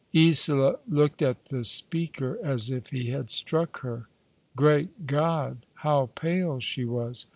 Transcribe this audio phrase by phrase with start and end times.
[0.15, 4.07] Isola looked at the speaker as if he had struck her.
[4.55, 7.27] Great God, how pale she was!